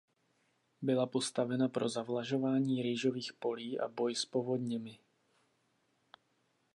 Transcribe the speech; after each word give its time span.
Byla 0.81 1.05
postavena 1.05 1.69
pro 1.69 1.89
zavlažování 1.89 2.81
rýžových 2.81 3.33
polí 3.33 3.79
a 3.79 3.87
boj 3.87 4.15
s 4.15 4.25
povodněmi. 4.25 4.99